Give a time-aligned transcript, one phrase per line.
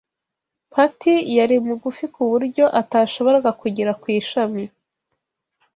[0.71, 4.63] Patty yari mugufi kuburyo atashoboraga kugera ku ishami